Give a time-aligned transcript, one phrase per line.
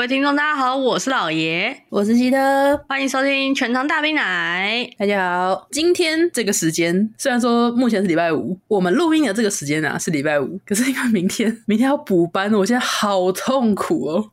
[0.00, 4.90] 位听众，大家好，我是老爷，我是希特，欢迎收听全糖大冰奶。
[4.96, 14.30] 大家好，今天这个时间虽然说目前是礼拜五，我们录音的这个时间啊是礼拜五，可是因为明天 明天要补班，我现在好痛苦哦。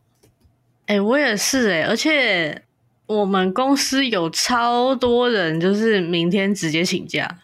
[0.86, 2.64] 哎、欸，我也是哎、欸，而且
[3.06, 7.40] 我们公司有超多人，就是明天直接请假。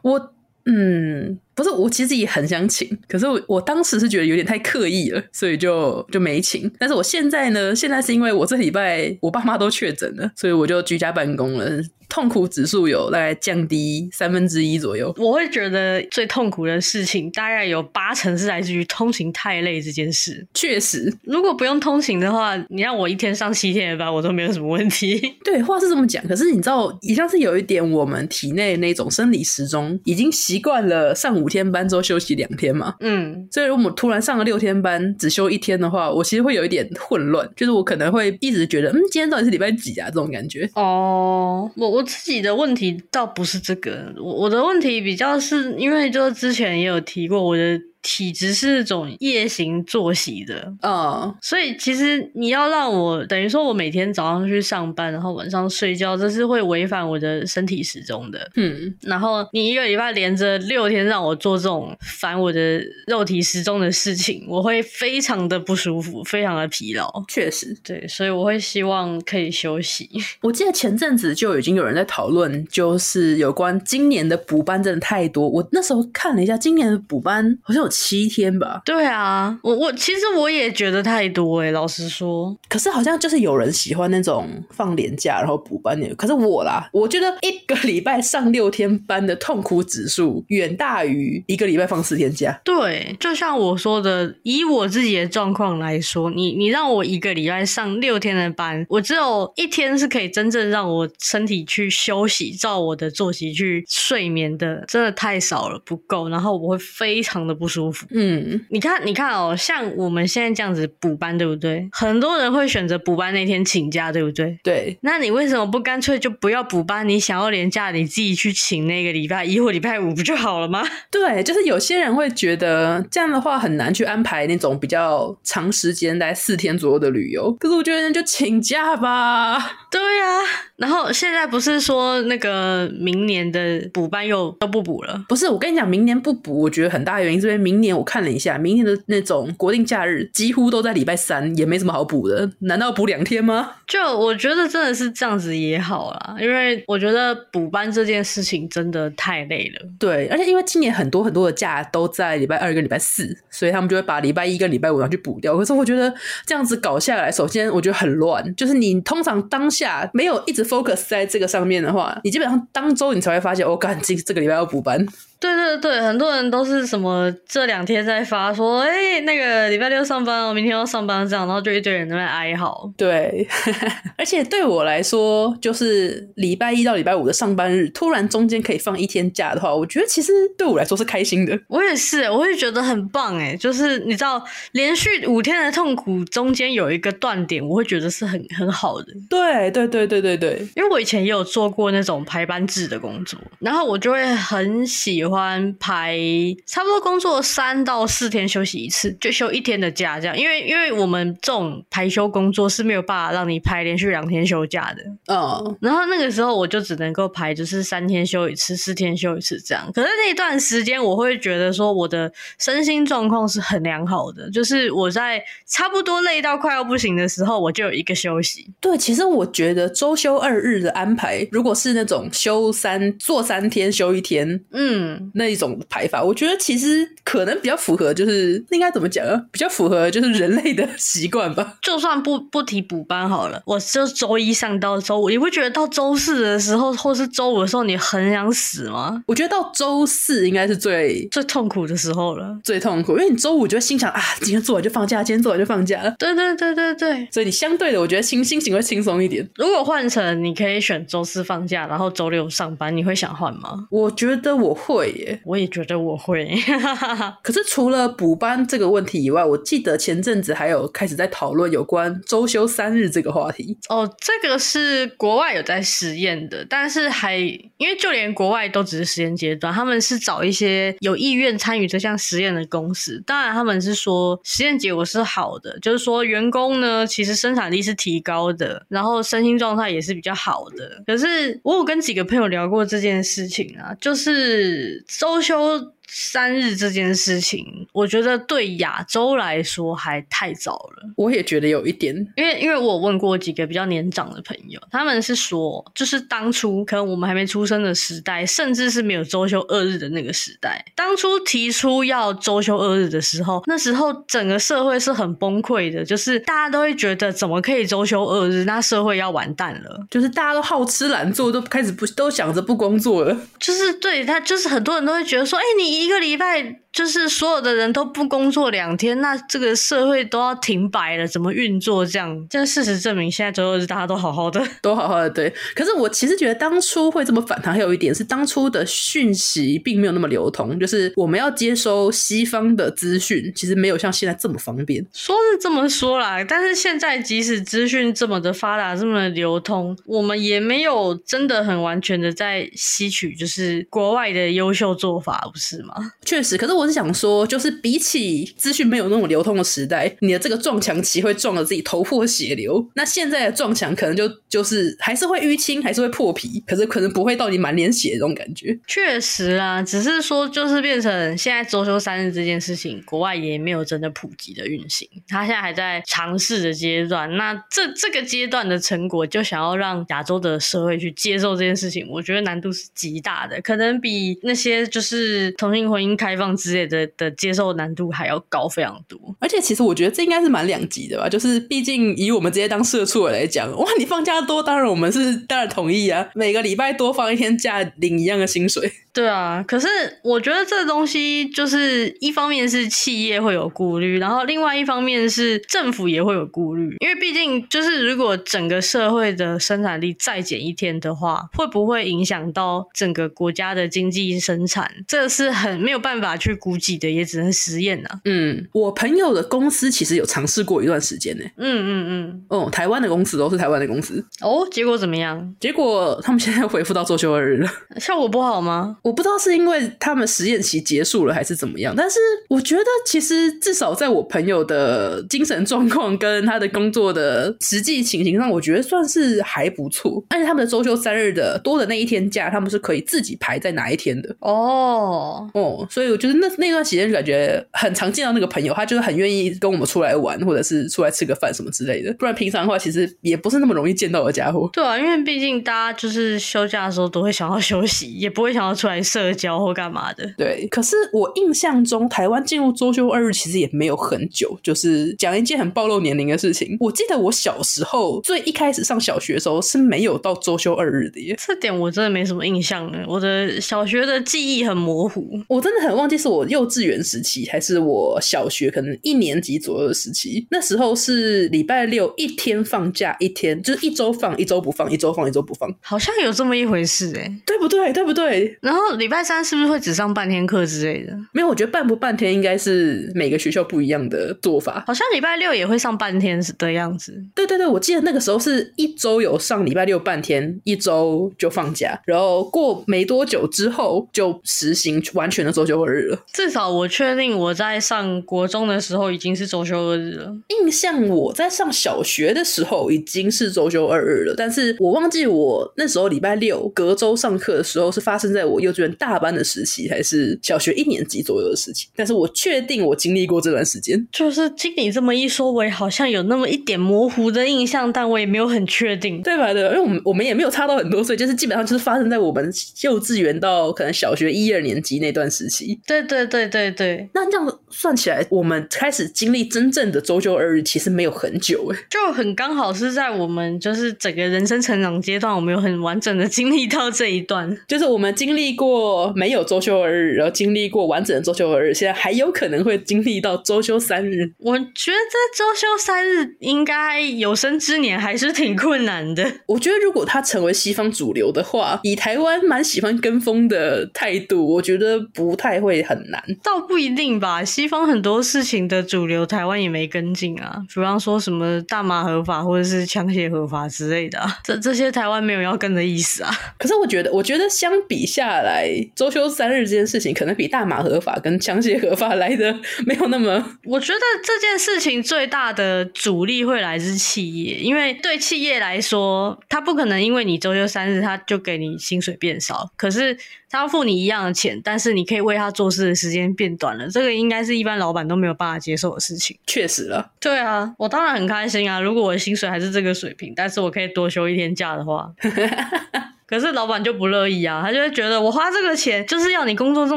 [0.00, 0.32] 我
[0.64, 1.38] 嗯。
[1.54, 6.70] 不是，我其实也很想请，可是我我当时是觉得有点太刻意了，所以就就没请。
[6.78, 11.82] 但是我现在呢，现在是因为我这礼拜我爸妈都确诊了，所以我就居家办公了。
[12.08, 15.14] 痛苦指数有大概降低三分之一左右。
[15.16, 20.44] 我会觉得最痛苦的事情大概有八成是来自于通勤太累这件事。
[20.52, 25.22] 确实，如果不用通勤的话，你让我一天上七天的班，我都没有什么问题。
[25.44, 40.08] 对，话是这么讲，可是你知道，也像是有一点我们体内那种生理时钟已经习惯了上五天班之后休息两天嘛，嗯，所以如果我们突然上了六天班，只休一天的话，我其实会有一点混乱，就是我可能会一直觉得，嗯，今天到底是礼拜几啊？
[40.08, 40.68] 这种感觉。
[40.74, 47.80] 哦，我我自己的问题倒不是这个，我我的问题比较是因为就之前也有提过我的。
[48.02, 58.50] 体质是那种夜行作息的，嗯，uh, 所以其实你要让我等于说我每天早上去上班，然后晚上睡觉，这是会违反我的身体时钟的。
[58.56, 67.06] 嗯，然后你一个礼拜连着六天让我做这种反我的肉体时钟的事情，我会非常的不舒服，非常的疲劳。
[67.28, 70.08] 确实，对，所以我会希望可以休息。
[70.40, 75.46] 我记得前阵子就已经有人在讨论，就是有关今年的补班真的太多。
[75.46, 77.89] 我那时候看了一下，今年的补班好像有。
[77.90, 92.60] 七天吧，对啊，我我其实我也觉得太多哎、欸，老实说，可是好像就是有人喜欢那种放年假然后补班的，可是我啦，我觉得一个礼拜上六天班的痛苦指数远大于一个礼拜放四天假。
[92.64, 107.79] 对，就像我说的，以我自己的状况来说，你你让我一个礼拜上六天的班，我只有一天是可以真正让我身体去休息，照我的作息去睡眠的，真的太少了，不够，然后我会非常的不舒服。
[107.80, 111.88] 舒服，嗯，你看，你看哦，像我们现在这样子补班，对不对？
[111.92, 114.58] 很多人会选择补班那天请假，对不对？
[114.62, 114.98] 对。
[115.00, 117.08] 那你为什么不干脆就不要补班？
[117.08, 120.84] 你想要连假，你自己去请那个礼拜一或礼拜五不就好了吗？
[121.10, 127.50] 对，就是有些人会觉得这样的话很难去安排那种比较长时间，大概四天左右的旅游。
[127.58, 129.58] 可是我觉得那就请假吧。
[129.90, 130.44] 对呀、啊。
[130.76, 135.24] 然后现在不是说那个明年的补班又都不补了？
[135.28, 137.69] 不是，我跟你讲，明年不补，我觉得很大原因是因为明。
[137.70, 142.50] 明年我看了一下，明年的那种国定假日几乎都在礼拜三，也没什么好补的。
[142.60, 143.74] 难道补两天吗？
[143.86, 149.88] 就我觉得真的是这样子也好啦，因为我觉得补班这件事情真的太累了。
[150.00, 155.56] 对，而且因为今年很多很多的假都在礼拜二跟礼拜四，所以他们就会把礼拜一跟礼拜五拿去补掉。
[155.56, 156.12] 可是我觉得
[156.44, 165.06] 这样子搞下来，首先我觉得很乱，就是你通常当下没有一直 focus 在这个上面的话，你基本上当周你才会发现，我、哦、干这这个礼拜要补班。
[165.40, 172.92] 对对对，很多人都是什么这两天在发说，哎，那个礼拜六上班，我明天要上班这样，然后就一堆人在那哀嚎。
[172.94, 173.48] 对，
[174.18, 181.58] 而且对我来说，就是礼拜一到礼拜五的上班日，突然中间可以放一天假的话，我觉得其实对我来说是开心的。
[181.68, 189.06] 我也是，我会觉得很棒哎，就是你知道，连续五天的痛苦中间有一个断点，我会觉得是很很好的。
[189.30, 195.40] 对对对对对对，因为我以前也有做过那种排班制的工作，然后我就会很喜欢。
[195.40, 196.18] 喜欢排
[196.66, 200.36] 差不多工作三到四天休息一次，就休一天的假，这样。
[200.36, 205.02] 因为因为我们这种排休工作是没有办法让你排连续两天休假的，
[205.32, 205.76] 嗯。
[205.80, 209.90] 然后那个时候我就只能够排，就是三天休一次，四天休一次这样。
[209.94, 218.68] 可是那段时间我会觉得说我的身心状况是很良好的，就是我在差不多累到快要不行的时候，我就有一个休息。
[218.80, 225.19] 对，其实我觉得周休二日的安排，如果是那种休三做三天休一天，嗯。
[225.34, 229.40] 那一种排法，我觉得其实可能比较符合，就是应该怎么讲啊？
[229.50, 231.78] 比较符合就是人类的习惯吧。
[231.82, 239.22] 就算不不提补班好了，我就周一上到周五，你会觉得到周四的时候，或是周五的时候，你很想死吗？
[239.26, 246.14] 我觉得到周四应该是最最痛苦的时候了，最痛苦，因为你周五就会心想啊，今天做完就放假，今天做完就放假了。
[246.18, 249.48] 对对对对对，所以你相对的，我觉得心心情会轻松一点。
[249.56, 253.86] 如果换成你可以选周四放假，然后周六上班，你会想换吗？
[253.90, 255.09] 我觉得我会。
[255.44, 257.38] 我也觉得我会，啊。
[257.42, 263.76] 可是除了补班这个问题以外，我记得前阵子还有开始在讨论有关周休三日这个话题。
[263.88, 273.22] 哦，这个是国外有在实验的，但是还因为就连国外都只是实验阶段，他们是找一些有意愿参与这项实验的公司。
[273.26, 281.02] 当然，他们是说实验结果是好的，就是说员工呢其实生产力是提高的，然后身心状态也是比较好的。
[281.06, 285.94] 可是我有跟几个朋友聊过这件事情啊，就是周休。
[286.12, 291.08] 三日这件事情，我觉得对亚洲来说还太早了。
[291.16, 315.99] 我也觉得有一点，因为因为我问过几个比较年长的朋友，他们是说，就是当初可能我们还没出生的时代，甚至是没有周休二日的那个时代，当初提出要周休二日的时候，那时候整个社会是很崩溃的，就是大家都会觉得怎么可以周休二日，那社会要完蛋了，就是大家都好吃懒做，都开始不都想着不工作了，就是对他，就是很多人都会觉得说，哎、欸，你。
[316.00, 322.04] 一个礼拜就是所有的人都不工作两天，那这个社会都要停摆了，怎么运作？
[322.04, 325.30] 这样，这事实证明，现在周六日大家都好好的， 都好好的。
[325.30, 335.06] 对，可是我其实觉得当初会这么反弹，还有一点是当初的讯息并没有那么流通，就是我们要接收西方的资讯，其实没有像现在这么方便。
[335.12, 345.94] 说是这么说啦，但是现在即使资讯这么的发达，这么的流通，我们也没有真的很完全的在吸取，就是国外的优秀做法，不是吗？
[346.24, 352.88] 确实，可是我我是想说，就是比起资讯没有那种流通的时代，你的这个撞墙期会撞得自己头破血流。
[352.94, 358.78] 那现在的撞墙可能就就是还是会淤青，还是会破皮，可是可能不会到你满脸血这种感觉。
[358.86, 367.30] 确实啊，只是说就是变成现在周休三日这件事情，国外也没有真的普及的运行，他现在还在尝试的阶段。
[367.36, 375.90] 那这这个阶段的成果，就想要让亚洲的社会去接受这件事情，我觉得难度是极大的，可能比那些就是同性。
[375.90, 381.28] 婚姻开放之类的的接受难度还要高非常多，而且其实我觉得这应该是蛮两极的吧。
[381.28, 386.28] 就是毕竟以我们这些当社畜来讲，哇，你放假多，当然我们是当然同意啊。
[386.34, 388.90] 每个礼拜多放一天假，领一样的薪水。
[389.12, 389.88] 对啊，可是
[390.22, 404.88] 我觉得这东西就是一方面是企业会有顾虑，然后另外一方面是政府也会有顾虑，因为毕竟就是如果整个社会的生产力再减一天的话，会不会影响到整个国家的经济生产？
[405.08, 405.80] 这是很。
[405.80, 408.20] 没有办法去估计的，也只能实验了。
[408.24, 411.44] 嗯，我朋友的公司其实有尝试过一段时间呢。
[411.56, 412.44] 嗯嗯嗯。
[412.48, 414.24] 哦，台湾的公司都是台湾的公司。
[414.40, 415.54] 哦，结果怎么样？
[415.58, 417.68] 结果他们现在恢复到周休二日了。
[417.98, 418.98] 效果不好吗？
[419.02, 422.18] 我不知道是因为他们实验期结束了还是怎么样，但是
[422.48, 430.22] 我觉得其实至少在我朋友的精神状况跟他的工作的实际情形上，我觉得算是还不错。
[430.28, 434.36] 而且他们的周休三日的多的那一天假，他们是可以自己排在哪一天的。
[434.40, 435.48] 哦。
[435.54, 442.12] 哦，所以我觉得那那段时间就感觉很常见到那个朋友，他就是很愿意跟我们出来玩，或者是出来吃个饭什么之类的。
[442.14, 444.68] 不然平常的话，其实也不是那么容易见到的家伙。
[444.72, 450.26] 对啊，因为毕竟大家就是休假的时候都会想要休息，也不会想要出来社交或干嘛的。
[450.36, 454.58] 对，可是我印象中台湾进入周休二日其实也没有很久。
[454.62, 461.36] 就是讲一件很暴露年龄的事情，我记得我小时候最一开始上小学的时候是没有到周休二日的耶。
[461.38, 465.40] 这点我真的没什么印象了，我的小学的记忆很模糊。
[465.48, 470.46] 我真的很忘记是我幼稚园时期还是我小学可能一年级左右的时期。
[470.50, 477.92] 那时候是礼拜六一天放假一天，就是一周放一周不放，一周放一周不放，好像有这么一回事哎、欸，对不对？
[477.92, 478.56] 对不对？
[478.60, 481.16] 然后礼拜三是不是会只上半天课之类的？
[481.32, 484.84] 没有，我觉得半不半天应该是每个学校不一样的做法。
[484.86, 487.22] 好像礼拜六也会上半天的样子。
[487.34, 496.18] 对对对，我记得那个时候是一周有上礼拜六半天，一周就放假，然后过没多久之后就实行完全的周休二日了。
[496.32, 500.34] 至少我确定我在上国中的时候已经是周休二日了。
[500.48, 511.88] 印象我在上小学的时候已经是周休二日了，但是我忘记我那时候礼拜六隔周上课的时候是发生在我幼稚园大班的时期，还是小学一年级左右的事情。
[511.96, 514.06] 但是我确定我经历过这段时间。
[514.12, 519.52] 就是经你这么一说，我也好像有那么一点模糊的印象，但我也没有很确定，对吧？
[519.52, 522.50] 对，因为我们我们也没有差到很多岁，就是基本上就是发生在我们
[522.82, 525.78] 幼稚园到可能小学一二年级那段时期。
[525.86, 544.32] 对对对对对对，那这样算起来，我们开始经历真正的周休二日，其实没有很久诶，就很刚好是在我们就是整个人生成长阶段，我们有很完整的经历到这一段，就是我们经历过没有周休二日，然后经历过完整的周休二日，现在还有可能会经历到周休三日。
[544.38, 549.24] 我觉得这周休三日应该有生之年还是挺困难的。
[549.46, 556.09] 我觉得如果它成为西方主流的话，以台湾蛮喜欢跟风的态度，我觉得不太会很。
[556.10, 556.22] 难。
[556.42, 560.62] 倒不一定吧，西方很多事情的主流，台湾也没跟进啊。
[560.68, 566.30] 比方说什么大麻合法或者是枪械合法之类的，啊，这这些台湾没有要跟的意思啊。
[566.58, 572.52] 可是我觉得，我觉得相比下来，周休三日这件事情，可能比大麻合法跟枪械合法来的
[572.86, 573.30] 没有那么。
[573.64, 582.70] 我觉得这件事情最大的阻力会来自企业，因为对企业来说，他不可能因为你周休三日，他就给你薪水变少。
[582.76, 583.16] 可是
[583.50, 589.36] 他要付你一样的钱，但是你可以为他做事的时间变短了，这个应该是一般老板都没有办法接受的事情。
[589.46, 595.12] 确实了，对啊，我当然很开心啊，如果我的薪水还是这个水平，但是我可以多休一天假的话。
[596.30, 599.96] 可是老板就不乐意啊，他就会觉得我花这个钱就是要你工作这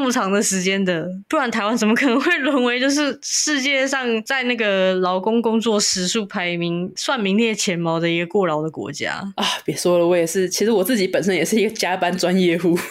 [0.00, 9.46] 么长的时间的，不然台湾怎么可能会沦为就是世界上在那个劳工工作时数排名算名列前茅的一个过劳的国家啊？
[9.64, 12.76] 别说了，我也是，其实我自己本身也是一个加班专业户。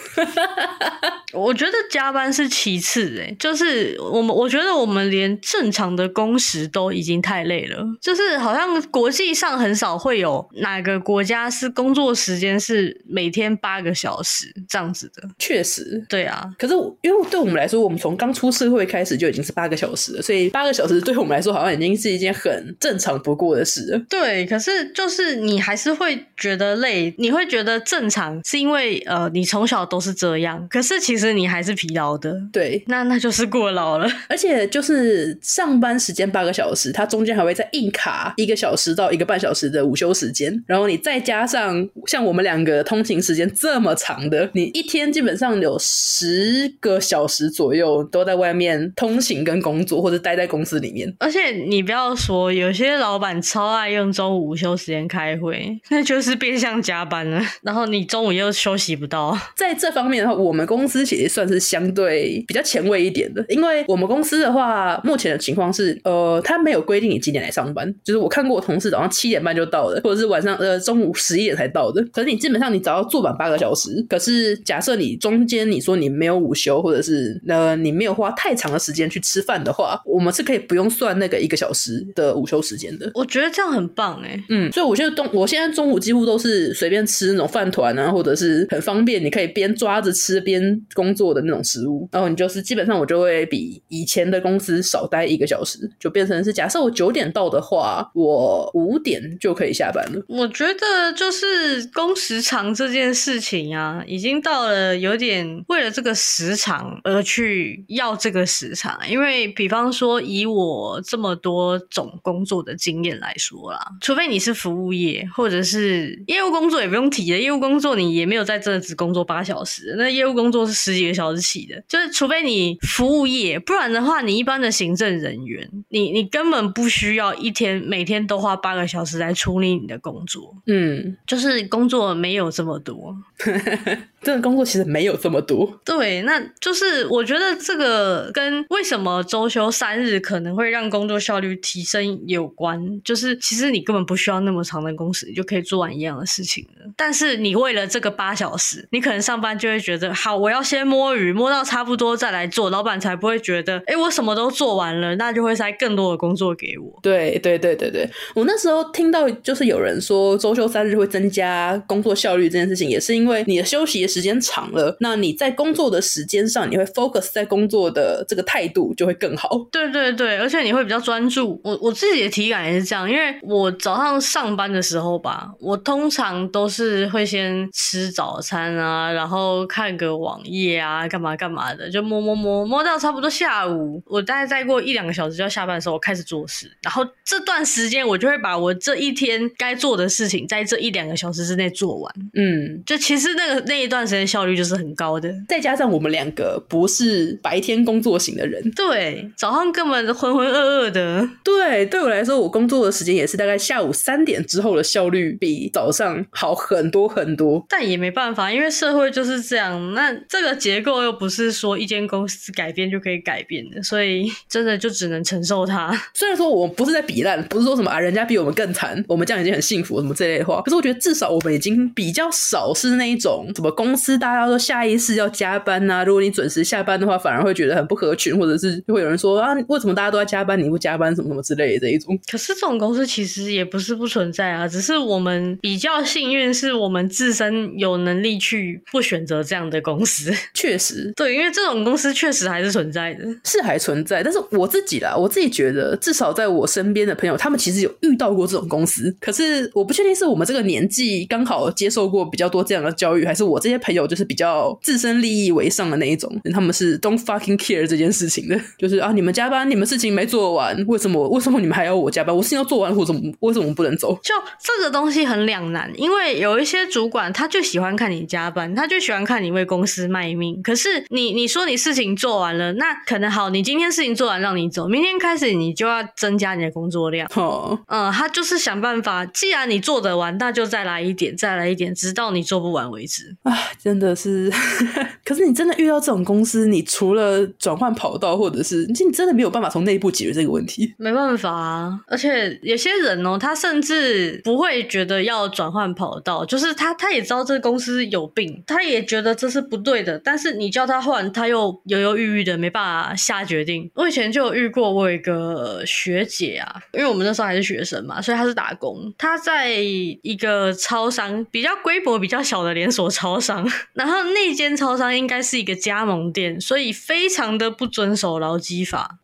[1.34, 15.28] 我觉得加班是其次诶、欸，就是我们我觉得我们连正常的工时都已经太累了，就是好像国际上很少会有哪个国家是工作时间是每天八个小时这样子的。
[15.38, 16.44] 确实，对啊。
[16.58, 23.98] 可是因为对我们来说，我们从刚出社会开始就已经是八个小时了，所以八个小时对我们来说好像已经是一件很正常不过的事了。
[24.08, 31.23] 对，可是就是你还是会觉得累，你会觉得正常是因为呃你从小都是这样，可是其实。
[31.32, 34.08] 你还是疲劳的，对，那那就是过劳了。
[34.28, 51.14] 而且就是上班时间八个小时，它中间还会再硬卡一个小时到一个半小时的午休时间，然后你再加上像我们两个通勤时间这么长的，你一天基本上有十个小时左右都在外面通勤跟工作，或者待在公司里面。
[51.20, 57.40] 而且你不要说，有些老板超爱用中午午休时间开会，那就是变相加班了。
[57.62, 61.03] 然后你中午又休息不到，在这方面的话，我们公司。
[61.12, 72.04] 也算是相对比较前卫一点的，因为我们公司的话，目前的情况是，呃，他没有规定你几点来上班，就是我看过同事早上七点半就到了，或者是晚上呃中午十一点才到的。
[72.12, 83.10] 可是你基本上你只要坐满八个小时，可是假设你中间你说你没有午休，或者是呃你没有花太长的时间去吃饭的话，我们是可以不用算那个一个小时的午休时间的。
[83.14, 91.14] 我觉得这样很棒哎，嗯，所以我觉得中我现在中午几乎都是随便吃那种饭团啊，或者是很方便，你可以边抓着吃边工。
[91.14, 100.20] 作的那种食物，然后你就是基本上我就会比以前的公司少待一个小时，就变成是假设我九点到的话，我五点就可以下班了。
[100.26, 121.04] 我觉得就是工时长这件事情啊，已经到了有点为了这个时长而去要这个时长，因为比方说以我这么多种工作的经验来说啦，除非你是服务业或者是业务工作，也不用提了，业务工作你也没有在这只工作八小时，那业务工作是十几。
[121.04, 130.56] 个小时起的，就是除非你服务业，不然的话，你一般的行政人员，你你根本不需要一天每天都花八个小时来处理你的工作。
[130.66, 133.14] 嗯，就是工作没有这么多。
[134.24, 146.90] 这个工作其实没有这么多，对，那就是我觉得这个跟为什么周休三日可能会让工作效率提升有关，就是其实你根本不需要那么长的工时，你就可以做完一样的事情了。
[146.96, 156.98] 但是你为了这个八小时，你可能上班就会觉得，好，我要先摸鱼，摸到差不多再来做，老板才不会觉得，哎，我什么都做完了，那就会塞更多的工作给我。
[157.02, 164.04] 对，对，对，对，对，我那时候听到就是有人说周休三日会增加工作效率这件事情，也是因为你的休息。
[164.14, 169.66] 时间长了，那你在工作的时间上，你会 focus 在工作的这个态度就会更好。
[169.72, 171.60] 对对对，而且你会比较专注。
[171.64, 186.70] 我我自己的体感也是这样，因为我早上上班的时候吧，我通常都是会先吃早餐啊，然后看个网页啊，干嘛干嘛的，就摸摸摸摸到差不多下午，我大概再过一两个小时就要下班的时候，我开始做事。
[186.82, 192.14] 然后这段时间我就会把我这一天该做的事情，在这一两个小时之内做完。
[192.34, 194.03] 嗯，就其实那个那一段。
[194.06, 201.28] 时间效率就是很高的，再加上我们两个不是白天工作型的人，对，早上根本浑浑噩噩的。
[201.42, 207.64] 对，对我来说，我工作的时间也是大概下午三点之后的效率比早上好很多很多。
[207.68, 209.94] 但也没办法，因为社会就是这样。
[209.94, 215.92] 那这个结构又不是说一间公司改变就可以改变的，所以真的就只能承受它。
[216.14, 232.18] 虽然说我不是在比烂，不是说什么啊，人家比我们更惨，我们这样已经很幸福什么这类的话，可是我觉得至少我们已经比较少是那一种什么工公司大家都下意识要加班呐、啊，如果你准时下班的话，反而会觉得很不合群，或者是会有人说啊，为什么大家都在加班，你不加班什么什么之类的这一种。
[232.28, 240.32] 可是这种公司其实也不是不存在啊，只是我们比较幸运，是我们自身有能力去不选择这样的公司。
[240.54, 244.24] 确实，对，因为这种公司确实还是存在的，是还存在。
[244.24, 249.16] 但是我自己啦，我自己觉得，至少在我身边的朋友，他们其实有遇到过这种公司。
[249.20, 262.34] 可是我不确定是我们这个年纪刚好接受过比较多这样的教育，还是我这些朋友就是比较自身利益为上的那一种，他们是 don't fucking care 这件事情的，就是啊，你们加班，你们事情没做完，为什么为什么你们还要我加班？
[262.34, 264.14] 我事情要做完，我怎么为什么不能走？
[264.22, 270.62] 就这个东西很两难，因为有一些主管他就喜欢看你加班，他就喜欢看你为公司卖命。
[270.62, 277.28] 可是你你说你事情做完了，那可能好，你今天事情做完让你走，明天开始你就要增加你的工作量。
[277.34, 283.36] 哦，嗯，他就是想办法，既然你做得完，那就再来一点，再来一点，直到你做不完为止。
[283.42, 283.52] 啊，
[283.82, 284.50] 真的是。
[285.24, 290.94] 可是你真的遇到这种公司，你除了转换跑道，或者是你真的没有办法从内部解决这个问题。
[290.98, 303.90] 没办法啊，而且有些人哦，他甚至不会觉得要转换跑道，就是他他也知道这个公司有病，他也觉得这是不对的，但是你叫他换，他又犹犹豫豫的，没办法下决定。
[303.94, 313.53] 我以前就有遇过，我有一个学姐啊，因为我们那时候还是学生嘛，所以他是打工，他在一个超商，比较规模比较小的连锁超商，
[313.92, 319.18] 然后那间超商应该是一个加盟店，所以非常的不遵守劳基法，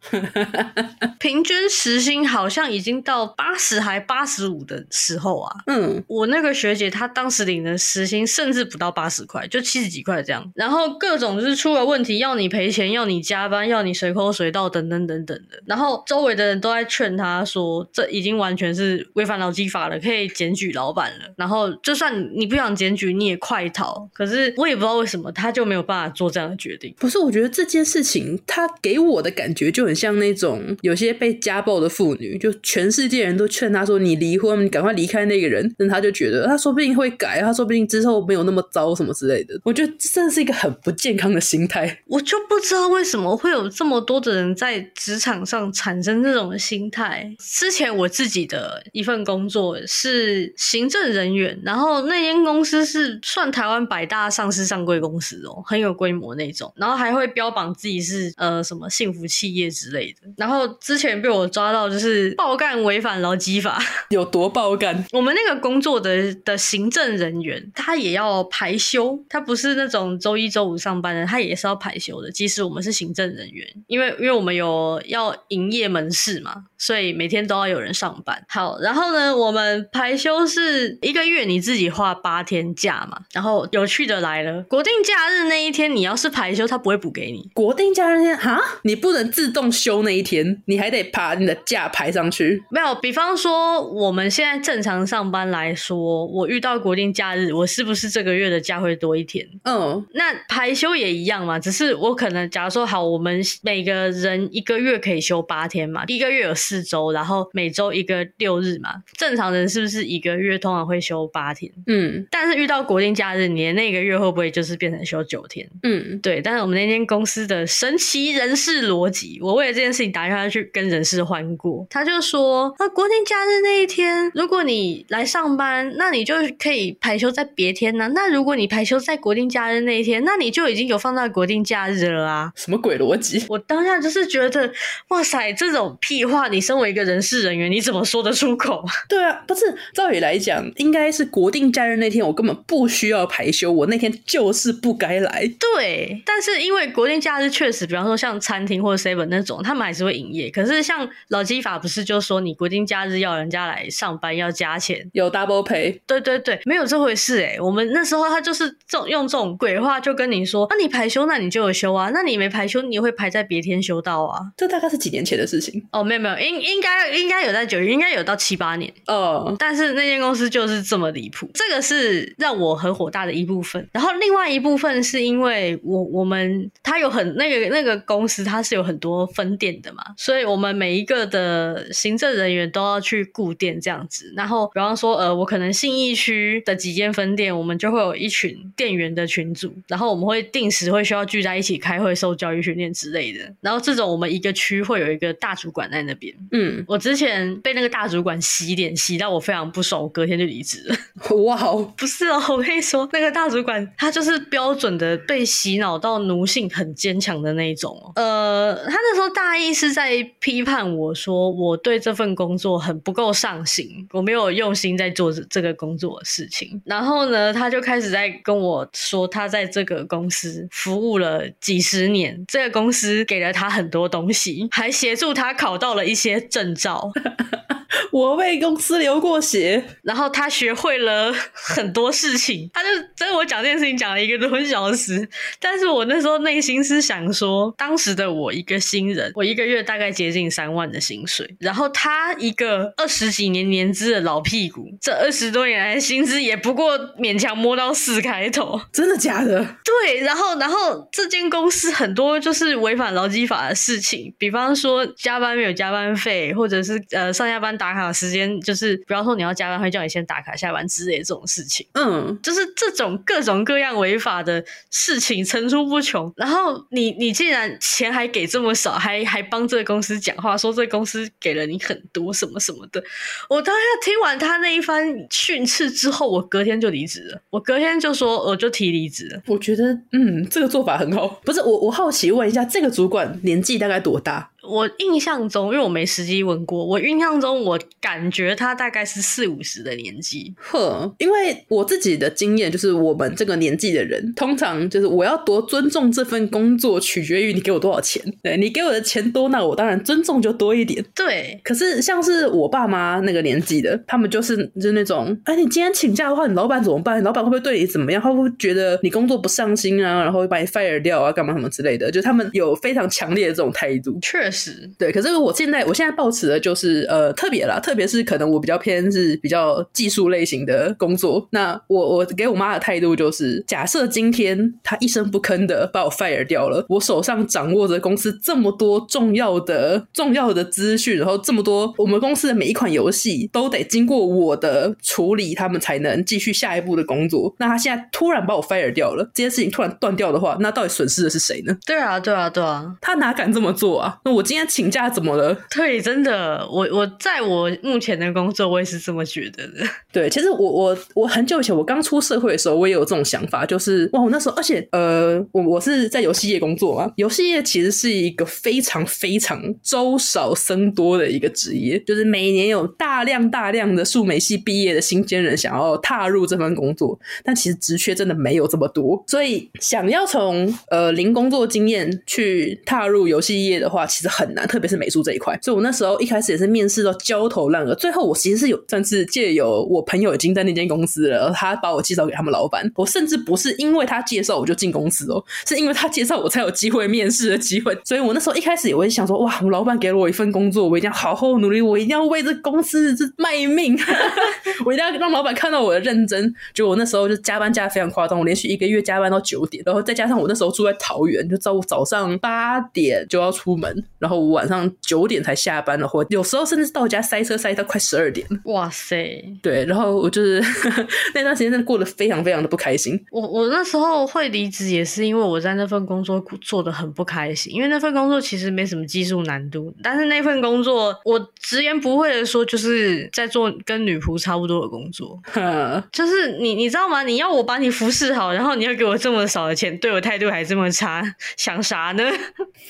[1.18, 24.08] 平均时薪好像已经到八十还八十五的时候啊，嗯，我那个学姐她当时领的时薪甚至不到八十块，就七十几块这样，然后各种就是出了问题要你赔钱，要你加班，要你随口随到等等等等的，然后周围的人都在劝她说，这已经完全是违反劳基法了，可以检举老板了，然后就算你不想检举，你也快逃。
[24.20, 26.94] 可是我也不知道为什么，他就没有办法做这样的决定。
[26.98, 39.58] 不是，我觉得这件事情他给我的感觉就很像那种有些被家暴的妇女，就全世界人都劝他说，你离婚，你赶快离开那个人，但他就觉得他说不定会改，他说不定之后没有那么糟什么之类的。
[39.64, 42.02] 我觉得这是一个很不健康的心态。
[42.06, 47.34] 我就不知道为什么会有这么多的人在职场上产生这种心态。
[47.38, 60.28] 之前我自己的一份工作是行政人员，然后那间公司是算台湾百大上市上柜公司哦，很有规模那种，然后还会标榜自己是呃什么幸福企业之类的。
[60.36, 65.04] 然后之前被我抓到就是爆干违反劳基法， 有多爆干？
[65.12, 72.30] 我们那个工作的的行政人员他也要排休，他不是那种周一周五上班的，他也是要排休的。
[72.32, 78.44] 即使我们是行政人员，因为因为我们有要营业门市嘛，所以每天都要有人上班。
[78.48, 87.50] 好，然后呢，我们排休是一个月你自己花八天假嘛，然后有趣的来了，国定假日那一天你要是排休，他不会补给你。
[87.52, 92.62] 国定假日那天哈，你不能自动休那一天，你还得把你的假排上去。
[92.70, 99.46] 没有，比方说我们现在正常上班来说，我遇到国定假日，我是不是这个月的假会多一天？
[99.64, 111.70] 嗯，那排休也一样嘛，只是我可能假如说好，我们每个人一个月可以休八天嘛，一个月有四周，然后每周一个六日嘛，正常人是不是一个月通常会休八天？
[111.86, 115.68] 嗯，但是遇到国定假日，你的那个月会不会就是变成休九天？
[115.82, 116.40] 嗯，对。
[116.40, 128.10] 但是我们那间公司的神奇人事逻辑，我为了这件事情打电话去跟人事换过，他就说，那国定假日那一天，如果你来上班，那你就可以排休在别天呢、啊。
[128.14, 132.52] 那如果你排休在国定假日那一天，那你就已经有放到国定假日了啊？
[132.56, 133.44] 什么鬼逻辑？
[133.48, 134.72] 我当下就是觉得，
[135.08, 138.84] 哇塞，这种屁话，你身为一个人事人员，你怎么说得出口？
[139.08, 145.50] 对啊，不是，照理来讲，应该是国定假日那天，我根本不需要排休，我那天就是不该来。
[145.58, 150.50] 对，但是因为国定假日确实，比方说像餐厅或者 seven 那种，他们还是会营业。
[150.50, 155.98] 可是像老基法不是就说你国定假日要人家来上班要加钱，有 double pay？
[156.06, 157.56] 对对对，没有这回事哎。
[157.58, 164.52] 我们那时候他就是这种用这种鬼话就跟你说，那你排休，那你就有休啊，那你没排休，你会排在别天休到啊。
[164.56, 169.54] 这大概是几年前的事情哦，没有没有，应应该应该有在九月，应该有到七八年哦。
[169.58, 173.69] 但是那间公司就是这么离谱，这个是让我很火大的一部分。
[173.92, 184.30] 然后另外一部分是因因为我我们他有很那个那个公司，它是有很多分店的嘛，所以我们每一个的行政人员都要去顾店这样子。
[184.36, 193.54] 然后，比方说，呃，我可能信义区的几间分店，我们就会有一群店员的群组，然后我们会定时会需要聚在一起开会、受教育训练之类的。
[193.60, 196.34] 然后这种我们一个区会有一个大主管在那边。
[196.50, 200.96] 嗯，我之前被那个大主管洗脸洗到我非常不爽，我隔天就离职了。
[201.44, 208.12] 哇哦，不是哦，我跟你说，那个大主管他就是标准的被洗脑到奴性很坚强的那一种。
[208.14, 216.80] 呃，他那时候大意是在批判我说我对这份工作很不够上心，我没有用心在做这个工作的事情。
[216.84, 227.10] 然后呢，他就开始在跟我说，他在这个公司服务了几十年，这个公司给了他很多东西，还协助他考到了一些证照。
[228.12, 235.28] 我为公司流过血，然后他学会了很多事情，他就跟我讲这件事情讲了一个多小时。
[235.58, 249.64] 但是我那时候内心是想说，当时的我一个新人，我一个月大概接近三万的薪水，然后他一个二十几年年资的老屁股，这二十多年来的薪资也不过勉强摸到四开头，真的假的？
[249.84, 258.12] 对，然后然后这间公司很多就是违反劳基法的事情，比方说加班没有加班费，或者是呃上下班打卡。
[258.12, 261.86] 时间就是，比方说你要加班，会叫你先打卡下班之类的这种事情。
[261.92, 266.30] 嗯，就是这种各种各样违法的事情层出不穷。
[266.36, 273.02] 然后你你竟然钱还给这么少，还还帮这个公司讲话，说这个公司给了你很多什么什么的。
[273.48, 277.40] 我当下听完他那一番训斥之后，我隔天就离职了。
[277.48, 279.40] 我隔天就说我就提离职了。
[279.46, 281.26] 我觉得嗯，这个做法很好。
[281.44, 284.49] 不是我我好奇问一下，这个主管年纪大概多大？
[284.62, 290.54] 我印象中，因为我没实际问过，我印象中我感觉他大概是四五十的年纪。
[290.56, 298.22] 呵，因为我自己的经验就是，我们这个年纪的人，通常就是我要多尊重这份工作，取决于你给我多少钱。
[298.42, 301.04] 对，你给我的钱多，那我当然尊重就多一点。
[301.14, 307.18] 对，可是像是我爸妈那个年纪的，他们就是就是那种，哎，你今天请假的话，你老板怎么办？
[307.18, 308.20] 你老板会不会对你怎么样？
[308.20, 310.22] 会不会觉得你工作不上心啊？
[310.22, 311.32] 然后会把你 fire 掉啊？
[311.32, 312.10] 干嘛什么之类的？
[312.10, 314.18] 就他们有非常强烈的这种态度。
[314.20, 321.46] 确实，对，可是我现在我现在抱持的就是呃特别啦，特别是可能我比较偏是比较技术类型的工作。
[321.50, 337.54] 那我我给我妈的态度就是，假设今天她一声不吭的把我 fire 掉了，我手上掌握着公司这么多重要的重要的资讯，然后这么多我们公司的每一款游戏都得经过我的处理，他们才能继续下一步的工作。
[337.58, 341.76] 那他现在突然把我 fire 掉了，这件事情突然断掉的话，那到底损失的是谁呢？
[341.86, 344.18] 对啊，对啊，对啊，他哪敢这么做啊？
[344.24, 344.90] 那我今天请。
[344.90, 345.56] 假怎么了？
[345.70, 349.86] 对，真的，我我在我目前的工作，我也是这么觉得的。
[350.10, 374.66] 对，其实我我我很久以前，我刚出社会的时候，我也有这种想法，就是哇，我那时候，而且呃，我我是在游戏业工作嘛，游戏业其实是一个非常非常周少生多的一个职业，就是每年有大量大量的数媒系毕业的新鲜人想要踏入这份工作，但其实职缺真的没有这么多，所以想要从呃零工作经验去踏入游戏业的话，其实很难。
[374.66, 382.88] 特别是美术这一块，所以我那时候一开始也是面试到焦头烂额，最后我其实是有算是借由我朋友已经在那间公司了，他把我介绍给他们老板。
[382.94, 387.96] 我甚至不是因为他介绍我就进公司哦，是因为他介绍我才有机会面试的机会。
[388.04, 393.98] 所以我那时候一开始也会想说，哇，我老板给了我一份工作，我一定要好好努力，我一定要为这公司这卖命，
[394.84, 396.54] 我一定要让老板看到我的认真。
[396.74, 404.60] 就我那时候就加班加得非常夸张，我连续一个月加班到九点，然后再加上我那时候住在桃园，就早早上八点就要出门，然后我。
[404.60, 408.46] 晚上九点才下班的，或有时候甚至到家塞车塞到快十二点。
[408.64, 409.42] 哇塞！
[409.62, 410.62] 对，然后我就是
[411.34, 413.18] 那段时间真的过得非常非常的不开心。
[413.30, 425.40] 我我那时候会离职也是因为我在那份工作做得很不开心，因为那份工作其实没什么技术难度，但是那份工作我直言不讳的说，就是在做跟女仆差不多的工作。
[425.54, 427.22] 呵就是你你知道吗？
[427.22, 431.22] 你要我把你服侍好，然后你要给我这么少的钱，对我态度还这么差，
[431.56, 432.24] 想啥呢？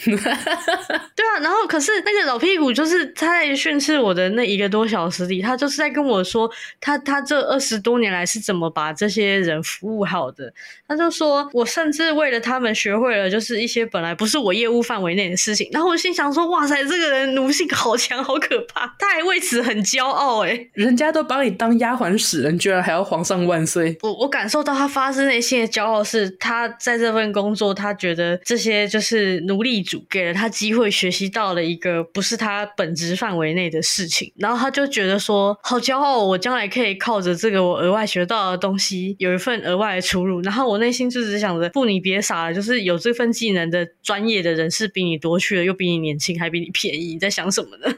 [1.21, 1.61] 对啊，然后。
[1.69, 10.53] 可是那个老屁股，就是他在训斥我的那一个多小时里，他就是在跟我说，他他这二十多年来是怎么把这些人服务好的。
[10.89, 15.69] 他就说，我甚至为了他们学会了，就是一些本来不是我业务范围内的事情。
[15.71, 18.97] 然后我心想说，哇塞，这个人奴性好强，好可怕。
[18.99, 23.97] 他还为此很骄傲，诶，人家都把你当丫鬟使了，你居然还要皇上万岁。
[24.03, 40.41] 我我感受到他发自内心的骄傲，是他在这份工作，他觉得这些就是奴隶主给了他机会学学习到了一个不是他本职范围内的事情，然后他就觉得说好骄傲，我将来可以靠着这个我额外学到的东西有一份额外的出路。
[40.43, 47.95] 然后我内心就只想着，不，你别傻了，就是有这份技能的专业的人士比你多去了，又比你年轻，还比你便宜，你在想什么呢？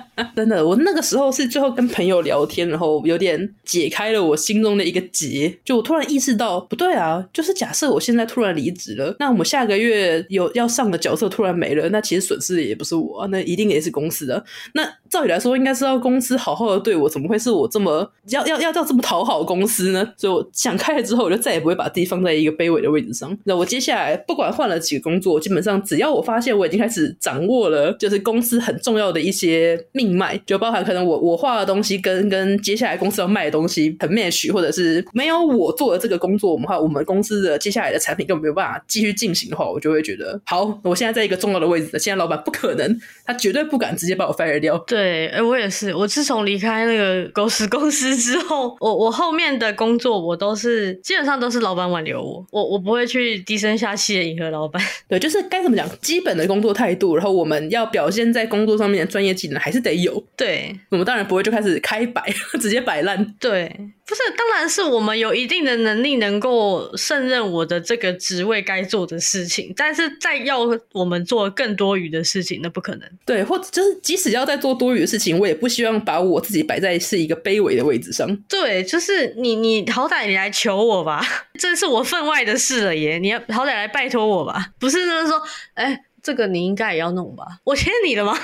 [0.15, 5.57] 啊 真的，我那个时候是最后跟朋友聊天，然后有点解开了我心中的一个结。
[5.63, 14.43] 就我突然意识到，不对啊，就是假设我现在突然离职了，那我们下个月有要上的角色突然没了，那其实损失的也不是我，那一定也是公司的。
[14.73, 20.13] 那照理来说，应该是要公司好好的对我，怎么会是我这么要要要要这么讨好公司呢？
[20.17, 23.37] 所以我想开了之后，我就再也不会把自己放在一个卑微的位置上。
[23.45, 30.35] 那我接下来不管换了几个工作，基本上只要我发现我已经开始掌握了，就是公司很重要的一些命脉。
[30.45, 44.77] 就包含可能我我画的东西跟跟接下来公司要卖的东西很 match，或者是没有我做的这个工作，我们话我们公司的接下来的产品根本没有办法继续进行的话，我就会觉得好，我现在在一个重要的位置，现在老板不可能，他绝对不敢直接把我 fire 掉。
[44.87, 54.81] 对，哎，我也是，我自从离开那个狗屎公司之后，我我后面的工作我都是基本上都是老板挽留我，我我不会去低声下气的迎合老板。
[55.07, 60.23] 对，就是该怎么讲，基本的工作态度，然后我们要表现在工作上面的专业技能还是得有。
[60.35, 62.23] 对，我们当然不会就开始开摆，
[62.59, 63.23] 直接摆烂。
[63.39, 63.69] 对，
[64.05, 69.73] 不是，当然是我们有一定的能力，能够胜任我的这个职位该做的事情。
[69.75, 70.59] 但是再要
[70.93, 73.09] 我们做更多余的事情，那不可能。
[73.25, 78.35] 对，或者就是即使要再做多余的事情，我也不希望把我自己摆在是一个卑微的位置上。
[78.49, 81.23] 对，就是你，你好歹你来求我吧，
[81.59, 85.41] 这是我分外的事了耶，你要好歹来拜托我吧，不是就是说，
[85.75, 86.05] 哎。
[86.23, 87.43] 这个你应该也要弄吧？
[87.63, 88.37] 我欠你了吗？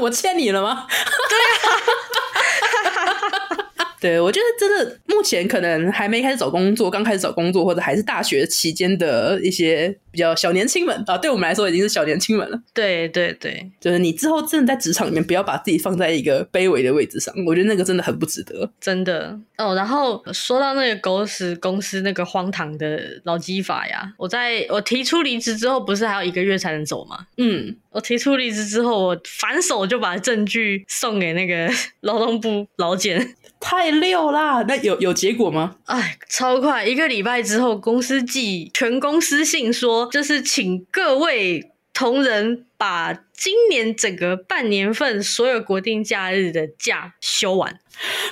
[0.00, 0.86] 我欠你了吗？
[0.88, 2.25] 对啊。
[4.00, 12.60] 对，我觉得真的目前可能还没开始找工作，刚开始找工作，或者还是大学期间的一些比较小年轻们啊，对我们来说已经是小年轻们了。
[12.74, 18.70] 对对对，就是你之后真的在职场里面，不要把自己放在一个卑微的位置上，我觉得那个真的很不值得。
[18.80, 27.26] 真的哦，然后说到那个狗屎公司那个荒唐的劳基法呀，我在我提出离职之后，不是还有一个月才能走吗？
[27.38, 31.70] 嗯，我提出离职之后，我反手就把证据送给那个
[32.02, 33.34] 劳动部劳检。
[33.58, 34.62] 太溜啦！
[34.68, 35.76] 那有有结果吗？
[35.86, 36.84] 哎，超快！
[36.84, 47.78] 一个礼拜之后，公司寄全公司信说，就是请各位同仁把今年整个半年份所有国定假日的假休完。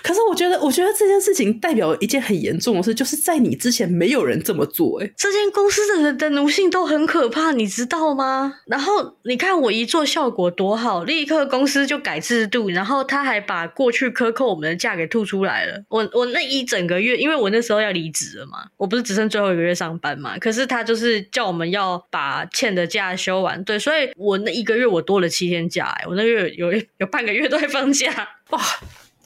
[0.02, 5.02] 可是我觉得，我觉得这件事情代表一件很严重的事，就是在你之前没有人这么做。
[5.02, 8.56] 哎，这间公司的人的奴性都很可怕，你知道吗？
[8.66, 15.82] 然后你看我一做效果多好，立刻公司就改制度，然后他还把过去克扣我们的假给吐出来了。
[15.88, 28.60] 我我那一整个月，因为我那时候要离职了嘛，我不是只剩最后一个月上班嘛，可是他就是叫我们要把欠的假休完，对，所以我那一个月我多了七天假，哎，我那个月有有，有半个月都在放假， 哇。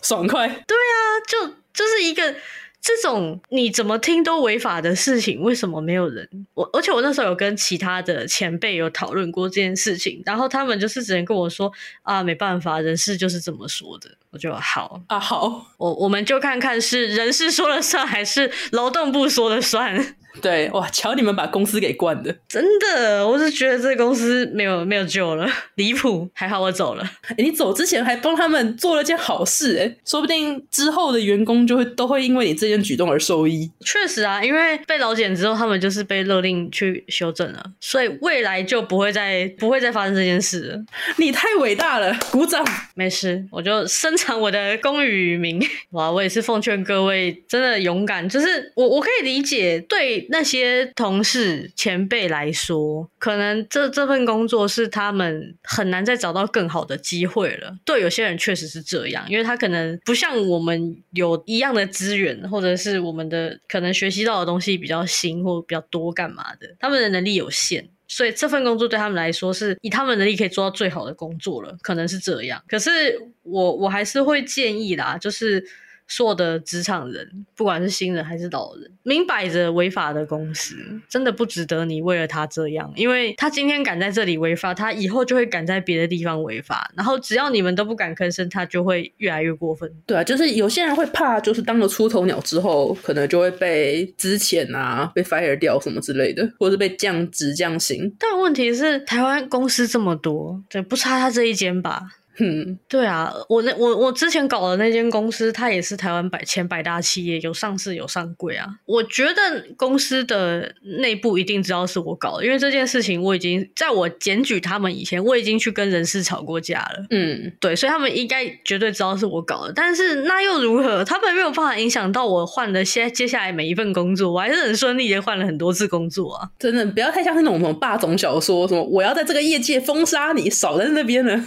[0.00, 2.32] 爽快，对啊，就就是一个
[2.80, 6.46] 这种你怎么听都违法的事情，为什么没有人？
[6.54, 11.70] 我而且我那时候有跟其他的前辈有讨论过这件事情，然后他们就是只能跟我说
[12.02, 14.08] 啊，没办法，人事就是这么说的。
[14.30, 20.16] 我就好啊，好，我我们就看看是人事说了算，还是劳动部说了算。
[20.40, 26.28] 对，哇，瞧你们把公司给惯的，真的，我是觉得这个公司没有没有救了，离谱。
[26.34, 27.02] 还好我走了，
[27.36, 33.70] 诶，你走之前还帮他们做了件好事，诶，说不定之后的员工就会都会因为你这件举动而受益。
[33.84, 40.84] 确实啊，因为被老检之后，他们就是被勒令去修正了，所以未来就不会再不会再发生这件事了。
[41.16, 42.64] 你太伟大了，鼓掌。
[42.94, 45.60] 没事，我就伸长我的公语于民。
[45.90, 50.27] 哇，我也是奉劝各位，真的勇敢，就是我我可以理解对。
[50.30, 57.76] 那些同事前辈来说，可能这这份工作是他们很难再找到更好的机会了。
[57.84, 66.76] 对有些人确实是这样，因为他可能不像我们有一样的资源，或者是我们的可能学习到的东西比较新或比较多，干嘛的？
[66.78, 72.62] 他们的能力有限，所以这份工作对他们来说是以他们能力可以做到最好的工作了，可能是这样。
[72.68, 75.64] 可是我我还是会建议啦，就是。
[76.08, 80.74] 所有的职场人，不管是新人还是老人，明摆着违法的公司，
[81.08, 89.90] 真的不值得你为了他这样，因为他今天敢在这里违法，他以后就会敢在别的地方违法，然后只要你们都不敢吭声，他就会越来越过分。
[90.06, 98.10] 对啊，就是有些人会怕，就是当了出头鸟之后，可能就会被资遣啊，被 fire 掉什么之类的，或者是被降职降薪。
[98.18, 102.02] 但问题是，台湾公司这么多，对，不差他这一间吧？
[102.38, 108.66] 嗯， 对啊，我那我我之前搞的那间公司，它也是台湾百前百大企业，有上市有上柜啊。
[108.86, 117.06] 我觉得公司的内部一定知道是我搞的，因为这件事情我已经在我检举他们以前，我已经去跟人事吵过架了。
[117.10, 119.72] 嗯，对，所以他们应该绝对知道是我搞的。
[119.74, 121.04] 但是那又如何？
[121.04, 126.50] 他们没有办法影响到我换的现接下来每一份工作，我还是很顺利的换了很多次工作啊。
[126.58, 131.44] 真的不要太像是那种什么霸总小说，什么我要在这个业界封杀你，少在那边呢。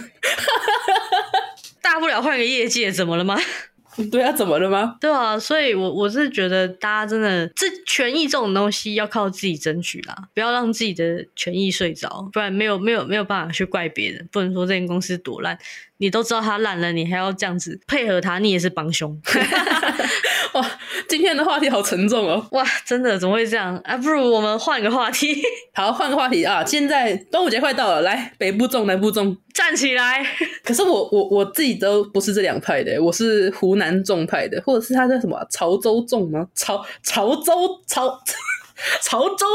[1.82, 3.38] 大不了换个业界，怎么了吗？
[4.10, 4.96] 对啊，怎么了吗？
[4.98, 15.58] 对啊，所以我我是觉得大家真的这权益这种东西要靠自己争取啦，不要让自己的权益睡着，不然没有没有没有办法去怪别人，不能说这间公司多烂，
[15.98, 19.20] 你都知道它烂了，你还要这样子配合他，你也是帮凶。
[20.54, 20.70] 哇，
[21.08, 22.46] 今天的话题好沉重哦！
[22.52, 23.96] 哇，真的怎么会这样啊？
[23.96, 25.42] 不如我们换个话题。
[25.74, 26.64] 好，换个话题啊！
[26.64, 30.24] 现在端午节快到了，来，北部粽，南部粽，站起来！
[30.62, 36.46] 可是我我我自己都不是这两派的，我是湖南粽派的，或者是他叫什么潮州粽吗？
[36.54, 38.20] 潮潮州潮
[39.00, 39.46] 潮州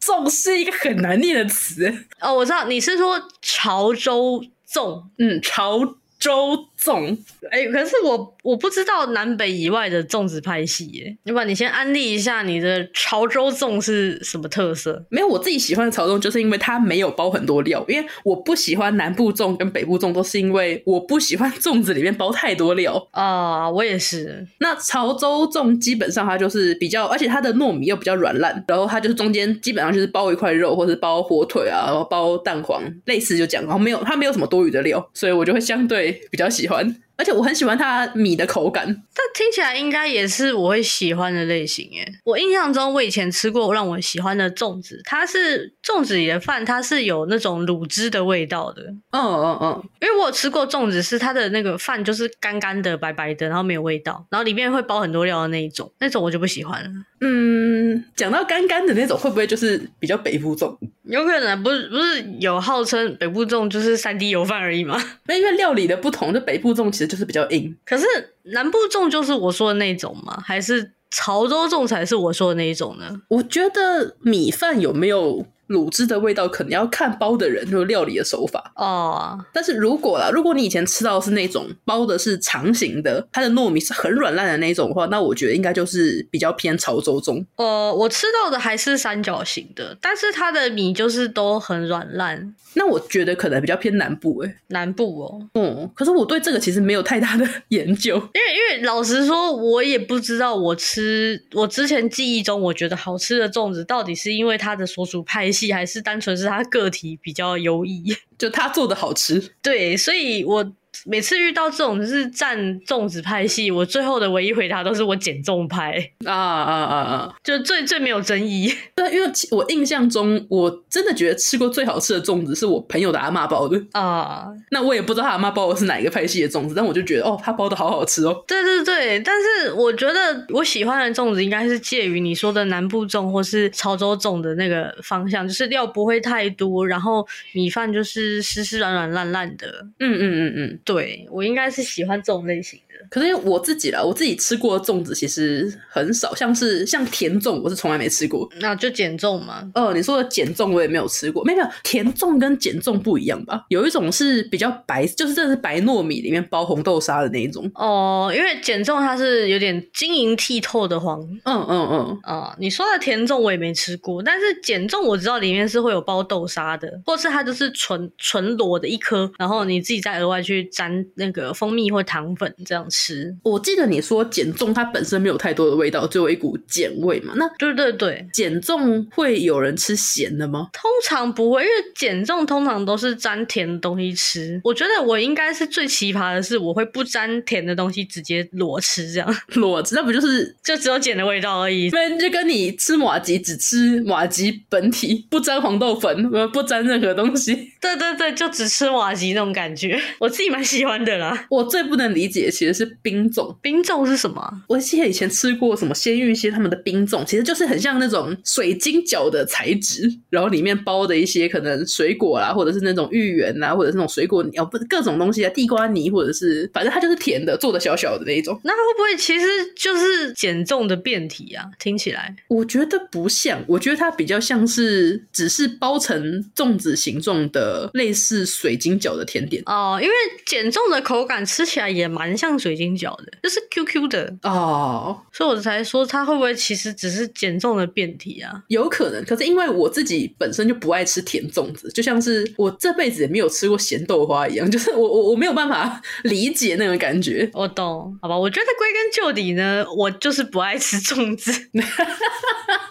[0.00, 5.80] 粽是一个很难念的词哦，我知道你是说潮州粽，嗯，潮。
[6.18, 7.16] 州粽，
[7.50, 11.16] 哎、欸，可是我我不知道南北以外的粽子派系耶。
[11.24, 15.04] 要不然你先安利一下你的潮州粽是什么特色？
[15.08, 17.84] 没有，我自己喜欢的潮州，就是因为它没有包很多料。
[17.88, 23.70] 因为我不喜欢南部粽跟北部粽，都是因为我不喜欢粽子里面包太多料啊。
[23.70, 24.46] 我也是。
[24.58, 36.20] 那潮州粽基本上它就是比较，而且它的糯米又比较软烂，然后它就是中间基本上就是包一块肉，或者是包火腿啊，然后包蛋黄，类似就讲，然后没有它没有什么多余的料，所以我就会相对。
[36.30, 36.96] 比较喜欢。
[37.18, 42.06] 而且我很喜欢它米的口感，但听起来应该也是我会喜欢的类型耶。
[42.24, 48.82] 我印象中，我以前吃过让我喜欢的粽子，它是粽子里的饭，它是有那种卤汁的味道的。
[49.12, 56.90] 嗯嗯嗯，因为我有吃过粽子，是它的那个饭就是干干的、白白的，然后没有味道，然后里面会包很多料的那一种，那种我就不喜欢了。
[57.20, 60.76] 嗯，讲到干干的那种，会不会就是比较北部粽？
[61.04, 65.02] 有可能不是不是有号称北部粽就是三滴油饭而已吗？
[65.26, 67.06] 那因为料理的不同，就北部粽其实。
[67.06, 68.04] 就是比较硬，可是
[68.42, 70.42] 南部粽就是我说的那种吗？
[70.44, 73.22] 还是潮州粽才是我说的那一种呢？
[73.28, 79.38] 我觉得米饭有没有卤汁的味道，可能要看包的人就是料理的手法哦。
[79.52, 87.44] 但是如果啦，如果你以前吃到的是那种包的是长形的，它的糯米是很软烂的那种的话，那我觉得应该就是比较偏潮州粽。
[87.56, 92.54] 呃，我吃到的还是三角形的，但是它的米就是都很软烂。
[92.78, 109.54] 那我觉得可能比较偏南部诶、欸，南部哦，嗯，可是我对这个其实没有太大的研究， 因为因为老实说，我也不知道我吃我之前记忆中我觉得好吃的粽子，到底是因为它的所属派系，还是单纯是他个体比较优异， 就他做的好吃。
[109.62, 110.72] 对，所以我。
[111.06, 117.34] 每次遇到这种就是站粽子派系，我最后的唯一回答都是我减重派啊啊啊啊！
[117.44, 118.72] 就最最没有争议。
[118.96, 124.46] 对，因为我印象中，我真的觉得吃过最好吃的粽子是我朋友的阿嬷包的啊。
[124.70, 128.44] 那我也不知道他阿妈包的是哪一个派系的粽子，但我就觉得哦，他包的好好吃哦。
[128.48, 139.86] 对对对，但是我觉得我喜欢的粽子应该是介于你说的南部粽或是潮州粽的那个方向，就是料不会太多，然后米饭就是湿湿软软烂烂的。
[140.00, 140.80] 嗯嗯嗯嗯。
[140.84, 140.95] 对，
[141.30, 142.94] 我应该是喜欢这种类型的。
[143.10, 148.48] 可是我自己啦，我自己吃过的粽子其实很少，像是像甜粽，我是从来没吃过。
[148.60, 149.68] 那就减重嘛。
[149.74, 151.44] 哦，你说的减重我也没有吃过。
[151.44, 153.64] 没有，没有，甜粽跟减重不一样吧？
[153.68, 157.70] 有一种是比较白，就是这是白糯米里面包红豆沙的那一种。
[157.74, 161.20] 哦，因为减重它是有点晶莹剔透的黄。
[161.44, 162.18] 嗯嗯嗯。
[162.22, 173.34] 啊、嗯，你说的甜粽我也没吃过，但是减重我知道里面是会有包豆沙的，或是它就是纯纯裸的一颗，然后你自己再额外去沾那个蜂蜜或糖粉这样吃。
[173.42, 177.32] 我记得你说减重它本身没有太多的味道，只有一股碱味嘛？
[177.36, 180.68] 那对对对，减重会有人吃咸的吗？
[180.72, 184.60] 通常不会，因为减重通常都是沾甜的东西吃。
[184.64, 191.88] 我觉得我应该是最奇葩的是，我会不沾甜的东西直接裸吃，这样 裸吃，那不就是就只有碱的味道而已？
[191.92, 197.54] 那就跟你吃马吉只吃马吉本体，不沾黄豆粉，不沾任何东西。
[197.80, 201.46] 对对对，就只吃瓦吉那种感觉，我自己蛮喜欢的啦。
[201.50, 203.26] 我最不能理解其实是冰。
[203.26, 204.62] 粽，冰粽是什么？
[204.68, 218.58] 我记得以前吃过什么鲜芋仙他们的冰粽，其实就是很像那种水晶饺的材质，然后里面包的一些可能水果啦，或者是那种芋圆啊，或者是那种水果哦，不是各种东西啊，地瓜泥，或者是反正它就是甜的，做的小小的那一种。
[218.62, 221.64] 那会不会其实就是减重的变体啊？
[221.78, 230.14] 听起来我觉得不像，我觉得它比较像是只是包成粽子形状的类似水晶饺的甜点哦，因为
[230.56, 238.62] 减重的口感吃起来也蛮像水晶饺的，就是 Q Q 的哦，所以我才说它会不会其实只是减重的变体啊？
[238.68, 247.50] 有可能，可是因为我自己本身就不爱吃甜粽子，就像是我这辈子也没有吃过咸豆花一样， 就是我我我没有办法理解那种感觉。
[247.52, 248.38] 我懂，好吧？
[248.38, 251.52] 我觉得归根究底呢，我就是不爱吃粽子。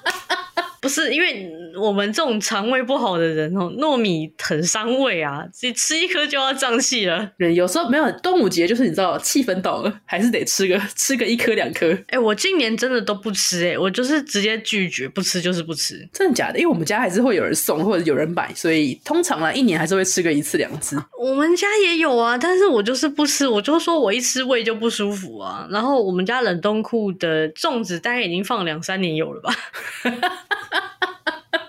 [0.85, 7.27] 不是因为我们这种肠胃不好的人哦，糯米很伤胃啊，你吃一颗就要胀气了。
[7.37, 11.91] 人有时候没有端午节，就是你知道气氛到了，还是得吃个吃个一颗两颗。
[11.91, 16.07] 哎、欸，我今年真的都不吃哎、欸，我就是直接拒绝，不吃就是不吃。
[16.13, 16.59] 真的假的？
[16.59, 21.01] 因为我们家还是会有人送或者有人买，所以通常啊，一年还是会吃个一次两次。
[21.19, 25.67] 我们家也有啊，但是我就是不吃，我就说我一吃胃就不舒服啊。
[25.71, 29.51] 然后我们家冷冻库的粽子大概已经放两三年有了吧。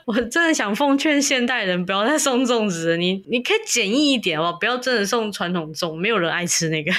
[0.06, 6.92] 我真的想奉劝现代人不要再送粽子了，你你可以简易一点哦，不要真的送传统粽，没有人爱吃那个。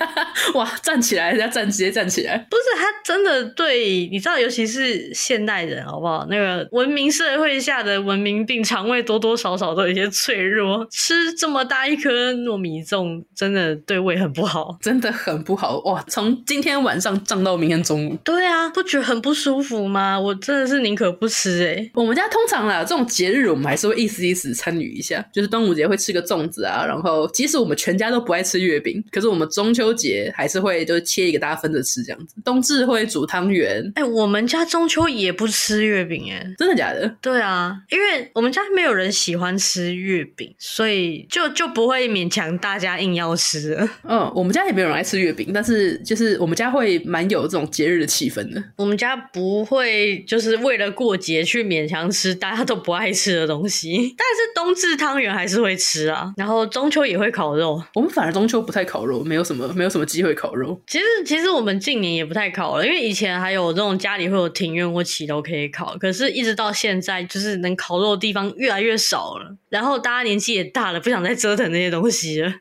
[0.52, 2.36] 哇，站起来，人家站直接站起来。
[2.50, 6.26] 不是他真的对，你知道，尤其是现代人，好不好？
[6.28, 16.04] 那个文明社会下的文明病，肠胃多多少少都有一些脆弱，吃这么大一颗糯米粽，真的对胃很不好，真的很不好哇！
[16.08, 18.14] 从今天晚上胀到明天中午。
[18.22, 20.20] 对啊，不觉得很不舒服吗？
[20.20, 21.90] 我真的是宁可不吃哎、欸。
[21.94, 22.38] 我们家通。
[22.50, 32.34] 常啦，这种节日我们还是会意思意思参与一下，就是端午节会吃个粽子啊，然后即使我们全家都不爱吃月饼，可是我们中秋节还是会就是切一个大家分着吃这样子。
[32.44, 37.16] 冬至会煮汤圆，哎、欸，我们家中秋也不吃月饼，哎，真的假的？
[37.22, 43.88] 对啊，因为我们家没有人喜欢吃月饼，所以就就不会勉强大家硬要吃。
[44.02, 48.62] 嗯，我们家也没有人爱吃月饼，但是就是我们家会蛮有这种节日的气氛的。
[48.76, 52.39] 我们家不会就是为了过节去勉强吃。
[52.40, 56.32] 大家都不爱吃的东西， 但是冬至汤圆还是会吃啊。
[56.36, 60.80] 然后中秋也会烤肉，我们反而中秋不太烤肉，没有什么没有什么机会烤肉。
[60.86, 69.54] 其实其实我们近年也不太烤了，因为以前还有这种家里会有庭院或骑楼可以烤，可是一直到现在，就是能烤肉的地方越来越少了。
[69.70, 72.52] 然后大家年纪也大了，不想再折腾那些东西了。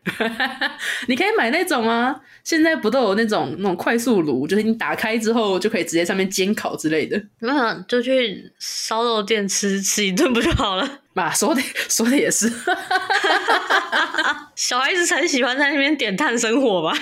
[1.08, 7.22] 你可以买那种啊，现在不都有那种那种快速炉，就是你打开之后就可以直接上面煎烤之类的。
[7.40, 9.60] 那就去烧肉店吃。
[9.60, 11.02] 吃吃一顿不就好了？
[11.12, 12.50] 嘛说的说的也是，
[14.56, 16.94] 小孩子才喜欢在那边点炭生火吧。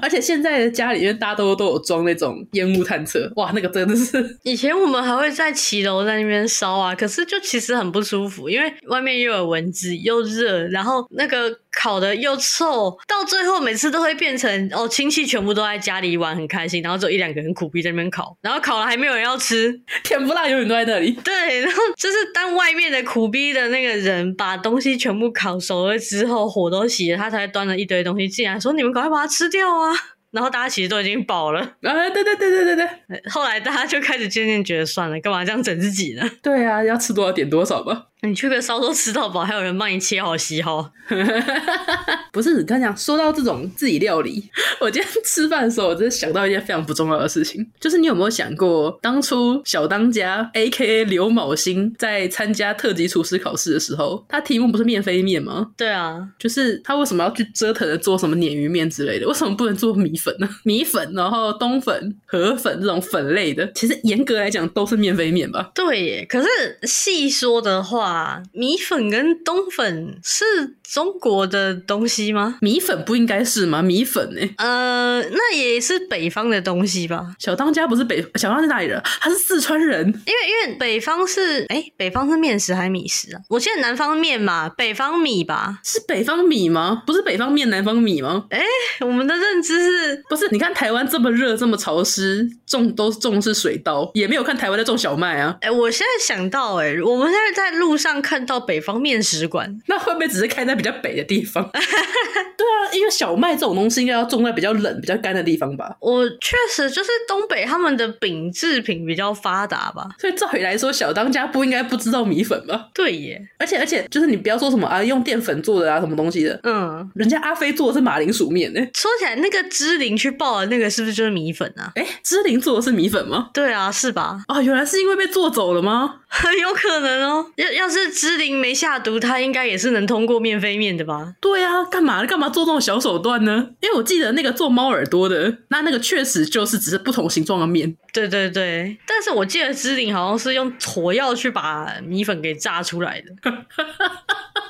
[0.00, 4.38] 而且现在的家里面大家都都有装那种烟雾探测，哇，那个真的是。
[4.42, 11.50] 以前我们还会在骑楼在那边烧啊，可是就其实很不舒服，因为外面又有蚊子又热，然后那个
[11.80, 21.12] 烤的又臭，到最后每次都会变成哦，亲戚全部都在家里玩很开心，然后只有一两个人苦逼在那边烤，然后烤了还没有人要吃， 甜不辣永远都在那里。
[21.24, 29.92] 对，然后就是当外面的苦逼的那个人把东西全部烤熟了之后，火都熄了，他才端了一堆东西进来，说你们赶快把它吃掉啊！
[30.30, 33.22] 然后大家其实都已经饱了，啊，对对对对对对。
[33.30, 36.28] 后来大家就开始渐渐觉得算了，干嘛这样整自己呢？
[36.42, 38.06] 对啊，要吃多少点多少吧。
[38.24, 40.90] 你去个烧肉吃到饱，还有人帮你切好洗好。
[42.32, 44.42] 不是，你刚讲说到这种自己料理，
[44.80, 55.70] 我今天吃饭的时候，我真的想到一件非常不重要的事情，就是你有没有想过，当初小当家 A.K.A 刘昴星在参加特级厨师考试的时候，他题目不是面飞面吗？
[55.76, 59.28] 对啊，就是他为什么要去折腾的做什么鲶鱼面之类的？
[59.28, 60.48] 为什么不能做米粉呢？
[60.64, 65.70] 米粉，然后冬粉、河粉这种粉类的，其实严格来讲都是面飞面吧？
[65.74, 66.48] 对耶，可是
[66.84, 68.13] 细说的话。
[68.14, 72.58] 啊，米粉跟冬粉是中国的东西吗？
[72.60, 73.82] 米粉不应该是吗？
[73.82, 74.54] 米粉呢、欸？
[74.58, 77.34] 呃，那也是北方的东西吧？
[77.40, 79.00] 小当家不是北，小当家是哪里人？
[79.20, 80.06] 他是四川人。
[80.06, 83.40] 因为因为北方是哎、欸，北方是面食还是米食啊？
[83.48, 85.80] 我记得南方面嘛，北方米吧？
[85.82, 87.02] 是北方米吗？
[87.04, 88.44] 不是北方面，南方米吗？
[88.50, 90.48] 哎、欸，我们的认知是不是？
[90.52, 95.56] 你看台湾这么热，这么潮湿，种都种是水稻，也没有看台湾在种小麦啊。
[95.62, 101.68] 哎、欸，我现在想到、欸，哎，我们现在在路上看到北方面食馆，那会不会只是开在比较北的地方？
[101.72, 105.96] 对啊，因为小麦这种东西应该要种在比较冷、比较干的地方吧？
[106.00, 112.88] 我确实就是东北他们的饼制品比较发达吧，所以照理来说，小当家不应该不知道米粉吧？
[112.94, 118.80] 对耶，而且而且就是你不要说什么啊，用淀粉做的啊，什么东西的，嗯，人家阿飞做的是马铃薯面呢。
[118.94, 121.92] 说起来，那个芝林去报的那个是不是就是米粉啊？
[121.96, 123.50] 哎，芝林做的是米粉吗？
[123.52, 124.44] 对啊，是吧？
[124.48, 126.20] 哦，原来是因为被做走了吗？
[126.28, 127.46] 很 有可能哦。
[127.56, 131.34] 要要但是芝玲没下毒，他应该也是能通过面飞面的吧？
[131.38, 133.72] 对啊，干嘛干嘛做这种小手段呢？
[133.80, 137.94] 因为我记得那个做猫耳朵的，那那个确实就是只是不同形状的面。
[138.14, 143.52] 对对对，但是我记得芝林好像是用火药去把米粉给炸出来的。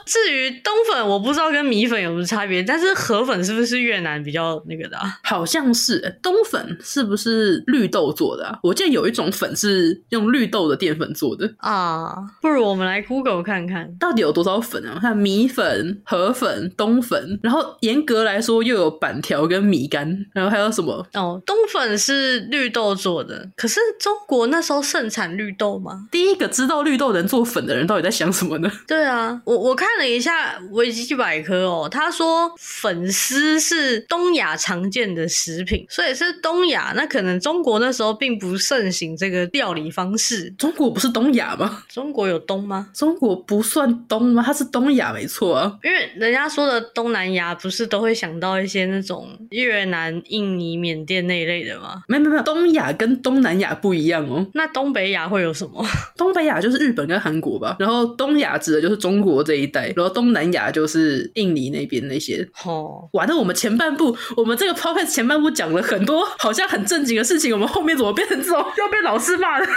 [0.06, 5.18] 至于冬粉，我不知道跟米粉有什么差别，但是河粉是不是越南比较那个的啊？
[5.24, 6.18] 好像是。
[6.22, 8.58] 冬粉是不是绿豆做的啊？
[8.62, 12.14] 我记得有一种粉是用绿豆的淀粉做的啊。
[12.42, 14.92] 不如我们来 Google 看看，到底有多少粉啊？
[14.96, 21.06] 我看米粉、河粉、冬粉，然后严格来说又有板条跟米干，然后还有什么？
[21.14, 23.33] 哦，冬粉是绿豆做的。
[23.56, 26.08] 可是中国那时候盛产绿豆吗？
[26.10, 28.70] 第一个知道绿豆能做粉的人到底在想什么呢？
[28.86, 36.92] 对啊，我我看了一下维基百科哦，他说粉丝是东亚常见的食品，所以是东亚。
[36.96, 40.50] 那可能中国那时候并不盛行这个料理方式。
[40.58, 41.82] 中国不是东亚吗？
[41.88, 42.88] 中国有东吗？
[42.94, 44.42] 中国不算东吗？
[44.44, 45.78] 它是东亚没错啊。
[45.82, 52.02] 因为人家说的东南亚不是都会想到一些那种越南、印尼、缅甸那一类的吗？
[52.08, 54.46] 没有没有，东亚跟东南亚不一样哦。
[54.54, 55.84] 那东北亚会有什么？
[56.16, 57.74] 东北亚就是日本跟韩国吧。
[57.80, 62.46] 然后东亚指的就是中国这一带，然后东南亚就是印尼那边那些。
[62.64, 69.66] 哦，哇，那我们前半部，我们这个 podcast 前半部讲了很多好像很正经的事情，我们后面怎么变成这种要被老师骂的？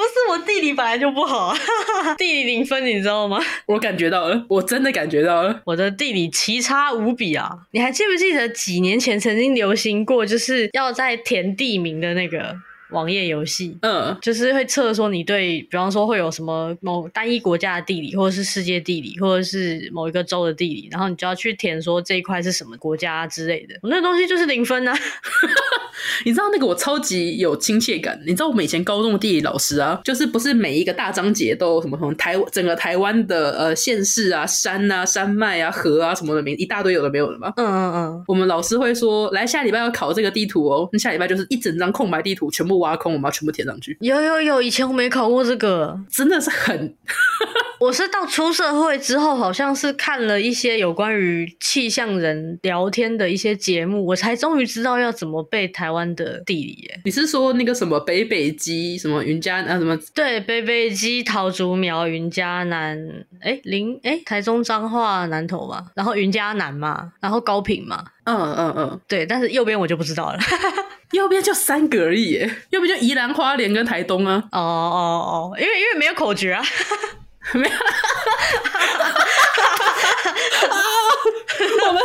[0.00, 1.58] 不是我地理本来就不好啊，
[2.16, 3.38] 地理零分，你知道吗？
[3.66, 7.50] 我感觉到了，我真的感觉到了，我的地理奇差无比啊！
[7.72, 12.56] 你还记不记得几年前曾经流行过，就是要在填地名的那个？
[12.92, 23.74] 网页游戏，嗯，就是会测说你对，比方说会有什么某单一国家的地理，或者是世界地理，或者是某一个州的地理，然后你就要去填说这一块是什么国家之类的。
[23.82, 24.96] 我那东西就是零分啊！
[26.24, 28.18] 你知道那个我超级有亲切感。
[28.26, 37.52] 你知道我们以前高中的地理老师啊，就是不是每一个大章节都有什么什么台整个台湾的呃县市啊、山啊、山脉啊、河啊什么的名一大堆有的没有的吗？
[37.56, 38.24] 嗯嗯嗯。
[38.26, 42.79] 我们老师会说，来下礼拜要考这个地图哦，那下礼拜就是一整张空白地图全部。
[42.80, 43.96] 挖空，我们要全部填上去。
[44.00, 46.94] 有有有，以前我没考过这个，真的是很。
[47.80, 56.72] 我是到出社会之后，好像是看了一些有关于气象人聊天的一些节目，我才终于知道要怎么背台湾的地理。
[56.82, 59.98] 耶，你是说那个什么北北基什么云嘉南什么？
[60.14, 62.98] 对，北北基桃竹苗云嘉南，
[63.40, 68.04] 哎，林哎，台中彰化南投嘛，然后云嘉南嘛，然后高屏嘛。
[68.24, 70.38] 嗯嗯嗯，对，但是右边我就不知道了。
[71.12, 74.44] 右边就三个而已，右边就宜兰花莲跟台东啊。
[74.52, 76.62] 哦哦哦，因为因为没有口诀啊，
[77.54, 77.74] 没有。
[81.88, 82.02] 我们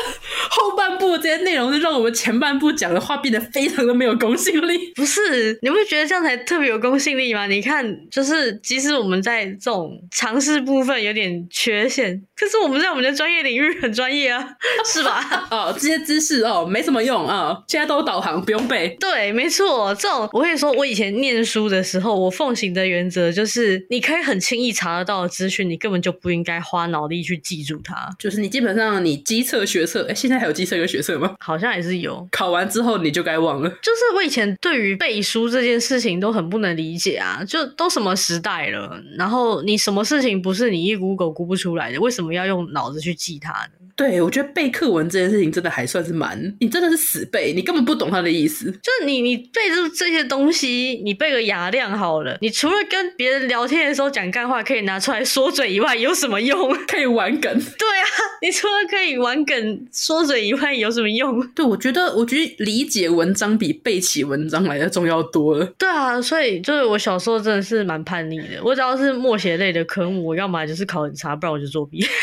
[0.50, 4.92] 后半部这些内容是让我们前半部讲的话变得非常的没有公信力。
[4.96, 7.48] 不是，你不觉得这样才特别有公信力吗？
[7.48, 14.48] 你看，就是即使我们在这种常识部分有点缺陷，可是我们在我们的专业领域很专业啊，
[14.86, 15.48] 是吧？
[15.52, 18.96] 哦，这些知识哦没什么用啊，哦，现在都有导航，不用背。
[19.00, 28.05] 对，没错，这种我跟你说，我以前念书的时候，我奉行的原则就是，你可以很轻易查得到的资讯，你根本就不应该花脑力去记住它。
[28.20, 31.36] 就是你基本上你机测学测，哎，现在还有机测跟学测吗？
[31.40, 32.28] 好像也是有。
[32.32, 33.70] 考完之后你就该忘了。
[33.70, 42.00] 就是我以前对于背书这件事情都很不能理解啊，就都什么时代了，然后你什么事情不是你一 Google 估不出来的？
[42.00, 43.85] 为什么要用脑子去记它呢？
[43.96, 48.66] 对，我觉得背课文这件事情真的还算是蛮，你真的是死背，你根本不懂他的意思。
[48.66, 56.76] 就是你你背这这些东西，你背个雅量好了，你除了跟别人聊天的时候讲干话可以拿出来说嘴以外，有什么用？
[56.88, 57.54] 可以玩梗。
[57.54, 58.08] 对啊，
[58.42, 61.48] 你除了可以玩梗说嘴以外，有什么用？
[61.52, 65.66] 对，我觉得我觉得理解文章比背起文章来的重要多了。
[65.78, 72.06] 对啊，所以就是我小时候真的是蛮叛逆的，我只要是默写类的科目，我要么就是考很差，不然我就作弊。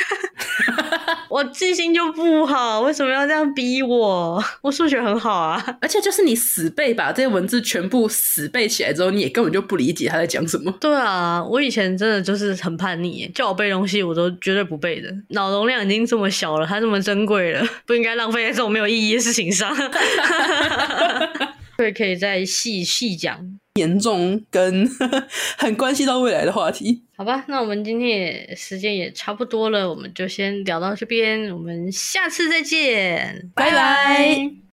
[1.32, 4.44] 我记性就不好，为什么要这样逼我？
[4.60, 10.70] 我数学很好啊，而且就是你死背把这些文字全部死背起来之后，你也根本就不理解他在讲什么。
[10.78, 15.08] 对啊，我以前真的就是很叛逆，叫我背东西我都绝对不背的。
[15.28, 19.74] 脑容量已经这么小了，它这么珍贵了，不应该浪费在这种没有意义的事情上。
[21.78, 23.58] 所以可以再细细讲。
[23.76, 24.86] 严重跟
[25.56, 34.62] 很关系到未来的话题，好吧，那我们今天也时间也差不多了，我们就先聊到这边，我们下次再见，拜拜。